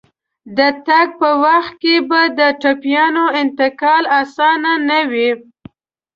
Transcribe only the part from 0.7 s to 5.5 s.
تګ په وخت کې به د ټپيانو انتقال اسانه نه وي.